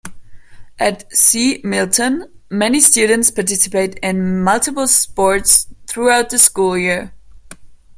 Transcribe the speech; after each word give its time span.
At 0.79 1.15
C. 1.15 1.61
Milton, 1.63 2.25
many 2.49 2.79
students 2.81 3.29
participate 3.29 3.99
in 4.01 4.41
multiple 4.43 4.87
sports 4.87 5.67
throughout 5.85 6.31
the 6.31 6.39
school 6.39 6.75
year. 6.75 7.13